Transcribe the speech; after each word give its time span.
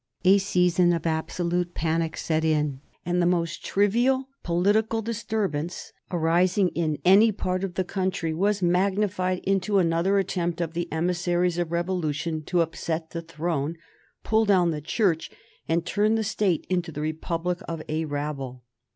A 0.25 0.39
season 0.39 0.93
of 0.93 1.05
absolute 1.05 1.75
panic 1.75 2.17
set 2.17 2.43
in 2.43 2.81
and 3.05 3.21
the 3.21 3.27
most 3.27 3.63
trivial 3.63 4.29
political 4.41 5.03
disturbance 5.03 5.93
arising 6.09 6.69
in 6.69 6.97
any 7.05 7.31
part 7.31 7.63
of 7.63 7.75
the 7.75 7.83
country 7.83 8.33
was 8.33 8.63
magnified 8.63 9.41
into 9.43 9.77
another 9.77 10.17
attempt 10.17 10.59
of 10.59 10.73
the 10.73 10.91
emissaries 10.91 11.59
of 11.59 11.71
revolution 11.71 12.41
to 12.45 12.61
upset 12.61 13.11
the 13.11 13.21
Throne, 13.21 13.75
pull 14.23 14.43
down 14.43 14.71
the 14.71 14.81
Church, 14.81 15.29
and 15.69 15.85
turn 15.85 16.15
the 16.15 16.23
State 16.23 16.65
into 16.67 16.91
the 16.91 17.01
republic 17.01 17.59
of 17.67 17.83
a 17.87 18.05
rabble. 18.05 18.63